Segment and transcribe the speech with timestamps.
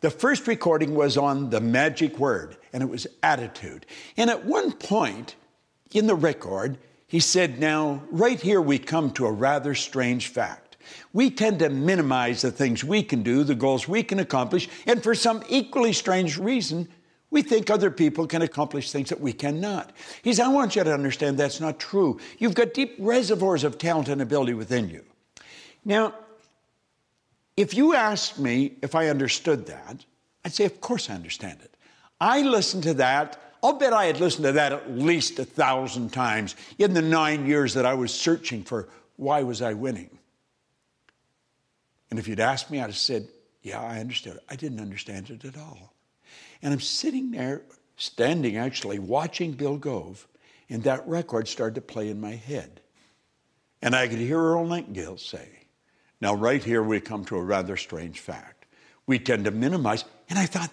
[0.00, 3.84] The first recording was on the magic word, and it was attitude.
[4.16, 5.36] And at one point
[5.92, 10.78] in the record, he said, Now, right here we come to a rather strange fact.
[11.12, 15.02] We tend to minimize the things we can do, the goals we can accomplish, and
[15.02, 16.88] for some equally strange reason,
[17.30, 19.92] we think other people can accomplish things that we cannot.
[20.22, 22.18] He says, I want you to understand that's not true.
[22.38, 25.04] You've got deep reservoirs of talent and ability within you.
[25.84, 26.14] Now,
[27.56, 30.04] if you asked me if I understood that,
[30.44, 31.74] I'd say, Of course I understand it.
[32.20, 33.38] I listened to that.
[33.62, 37.46] I'll bet I had listened to that at least a thousand times in the nine
[37.46, 40.10] years that I was searching for why was I winning.
[42.08, 43.28] And if you'd asked me, I'd have said,
[43.62, 44.44] Yeah, I understood it.
[44.48, 45.94] I didn't understand it at all.
[46.62, 47.62] And I'm sitting there,
[47.96, 50.26] standing actually, watching Bill Gove,
[50.68, 52.80] and that record started to play in my head.
[53.82, 55.48] And I could hear Earl Nightingale say,
[56.20, 58.66] Now, right here, we come to a rather strange fact.
[59.06, 60.70] We tend to minimize, and I thought,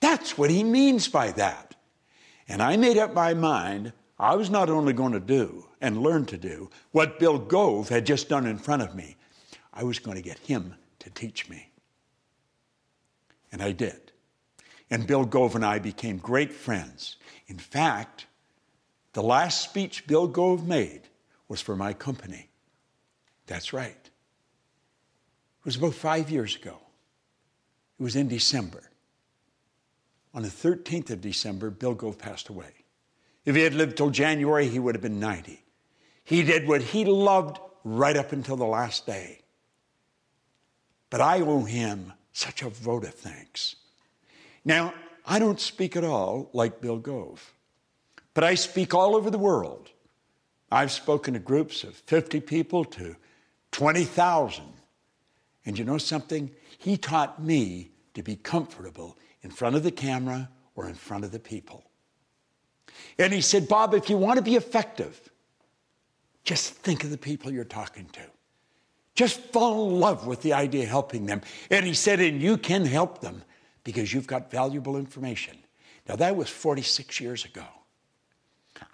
[0.00, 1.76] that's what he means by that.
[2.48, 6.26] And I made up my mind I was not only going to do and learn
[6.26, 9.16] to do what Bill Gove had just done in front of me,
[9.72, 11.70] I was going to get him to teach me.
[13.50, 14.12] And I did.
[14.90, 17.16] And Bill Gove and I became great friends.
[17.46, 18.26] In fact,
[19.14, 21.08] the last speech Bill Gove made
[21.48, 22.50] was for my company.
[23.46, 24.09] That's right.
[25.60, 26.78] It was about five years ago.
[27.98, 28.82] It was in December.
[30.32, 32.72] On the 13th of December, Bill Gove passed away.
[33.44, 35.62] If he had lived till January, he would have been 90.
[36.24, 39.40] He did what he loved right up until the last day.
[41.10, 43.76] But I owe him such a vote of thanks.
[44.64, 44.94] Now,
[45.26, 47.52] I don't speak at all like Bill Gove,
[48.32, 49.90] but I speak all over the world.
[50.70, 53.16] I've spoken to groups of 50 people to
[53.72, 54.64] 20,000.
[55.70, 56.50] And you know something?
[56.78, 61.30] He taught me to be comfortable in front of the camera or in front of
[61.30, 61.84] the people.
[63.20, 65.30] And he said, Bob, if you want to be effective,
[66.42, 68.20] just think of the people you're talking to.
[69.14, 71.40] Just fall in love with the idea of helping them.
[71.70, 73.44] And he said, and you can help them
[73.84, 75.56] because you've got valuable information.
[76.08, 77.66] Now, that was 46 years ago.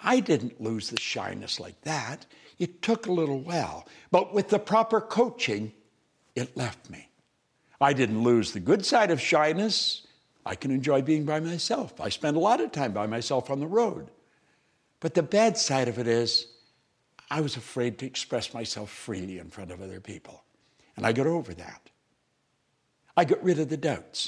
[0.02, 2.26] I didn't lose the shyness like that.
[2.58, 5.72] It took a little while, but with the proper coaching,
[6.36, 7.08] it left me.
[7.80, 10.06] I didn't lose the good side of shyness.
[10.44, 12.00] I can enjoy being by myself.
[12.00, 14.10] I spend a lot of time by myself on the road.
[15.00, 16.46] But the bad side of it is,
[17.30, 20.44] I was afraid to express myself freely in front of other people.
[20.96, 21.90] And I got over that.
[23.16, 24.24] I got rid of the doubts.